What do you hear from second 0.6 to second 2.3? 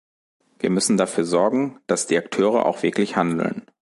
müssen dafür sorgen, dass die